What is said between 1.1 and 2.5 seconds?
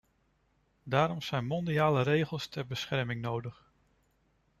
zijn mondiale regels